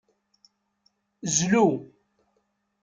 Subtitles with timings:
[1.35, 1.67] Zlu.